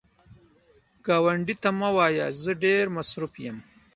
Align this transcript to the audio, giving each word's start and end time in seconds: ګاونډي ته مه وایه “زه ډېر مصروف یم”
ګاونډي 1.05 1.55
ته 1.63 1.69
مه 1.79 1.89
وایه 1.97 2.27
“زه 2.41 2.51
ډېر 2.63 2.85
مصروف 2.95 3.33
یم” 3.45 3.57